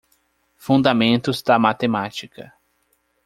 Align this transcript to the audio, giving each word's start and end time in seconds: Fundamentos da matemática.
Fundamentos 0.57 1.43
da 1.43 1.59
matemática. 1.59 2.51